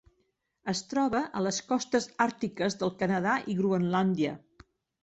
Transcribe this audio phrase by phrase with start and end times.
[0.71, 4.39] Es troba a les costes àrtiques del Canadà i Groenlàndia.